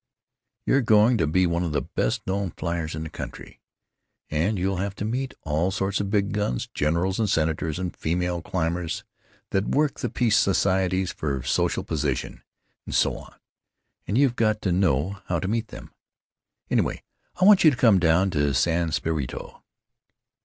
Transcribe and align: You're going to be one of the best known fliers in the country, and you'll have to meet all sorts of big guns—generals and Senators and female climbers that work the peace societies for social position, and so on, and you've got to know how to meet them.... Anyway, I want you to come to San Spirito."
You're 0.65 0.81
going 0.81 1.19
to 1.19 1.27
be 1.27 1.45
one 1.45 1.61
of 1.63 1.73
the 1.73 1.83
best 1.83 2.25
known 2.25 2.49
fliers 2.49 2.95
in 2.95 3.03
the 3.03 3.09
country, 3.11 3.61
and 4.31 4.57
you'll 4.57 4.77
have 4.77 4.95
to 4.95 5.05
meet 5.05 5.35
all 5.43 5.69
sorts 5.69 6.01
of 6.01 6.09
big 6.09 6.31
guns—generals 6.31 7.19
and 7.19 7.29
Senators 7.29 7.77
and 7.77 7.95
female 7.95 8.41
climbers 8.41 9.03
that 9.51 9.67
work 9.75 9.99
the 9.99 10.09
peace 10.09 10.35
societies 10.37 11.11
for 11.11 11.43
social 11.43 11.83
position, 11.83 12.41
and 12.87 12.95
so 12.95 13.15
on, 13.15 13.35
and 14.07 14.17
you've 14.17 14.35
got 14.35 14.59
to 14.63 14.71
know 14.71 15.19
how 15.27 15.37
to 15.39 15.47
meet 15.47 15.67
them.... 15.67 15.91
Anyway, 16.71 17.03
I 17.39 17.45
want 17.45 17.63
you 17.63 17.69
to 17.69 17.77
come 17.77 17.99
to 17.99 18.55
San 18.55 18.91
Spirito." 18.91 19.61